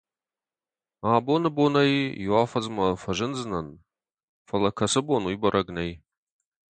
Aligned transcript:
Абоны 1.15 1.49
бонӕй 1.55 1.93
иу 2.23 2.35
афӕдзмӕ 2.41 2.87
фӕзындзынӕн, 3.01 3.67
фӕлӕ 4.47 4.69
кӕцы 4.77 5.01
бон, 5.07 5.23
уый 5.27 5.35
бӕрӕг 5.41 5.67
нӕй. 5.75 5.91